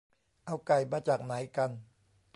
[0.45, 1.71] เอาไก่มาจากไหนกัน